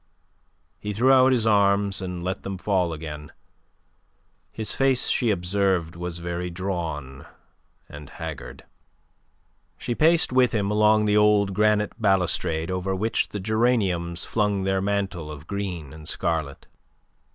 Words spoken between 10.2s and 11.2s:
with him along the